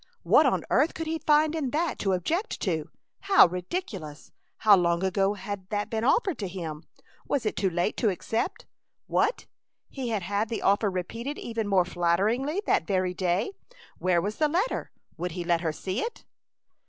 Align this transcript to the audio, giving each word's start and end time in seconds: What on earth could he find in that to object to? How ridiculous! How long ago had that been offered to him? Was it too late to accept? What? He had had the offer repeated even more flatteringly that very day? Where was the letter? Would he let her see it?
What 0.23 0.47
on 0.47 0.63
earth 0.71 0.95
could 0.95 1.05
he 1.05 1.19
find 1.19 1.53
in 1.53 1.69
that 1.69 1.99
to 1.99 2.13
object 2.13 2.59
to? 2.61 2.89
How 3.19 3.45
ridiculous! 3.47 4.31
How 4.57 4.75
long 4.75 5.03
ago 5.03 5.35
had 5.35 5.69
that 5.69 5.91
been 5.91 6.03
offered 6.03 6.39
to 6.39 6.47
him? 6.47 6.83
Was 7.27 7.45
it 7.45 7.55
too 7.55 7.69
late 7.69 7.97
to 7.97 8.09
accept? 8.09 8.65
What? 9.05 9.45
He 9.89 10.09
had 10.09 10.23
had 10.23 10.49
the 10.49 10.63
offer 10.63 10.89
repeated 10.89 11.37
even 11.37 11.67
more 11.67 11.85
flatteringly 11.85 12.63
that 12.65 12.87
very 12.87 13.13
day? 13.13 13.51
Where 13.99 14.19
was 14.23 14.37
the 14.37 14.47
letter? 14.49 14.91
Would 15.17 15.33
he 15.33 15.43
let 15.43 15.61
her 15.61 15.71
see 15.71 15.99
it? 16.01 16.25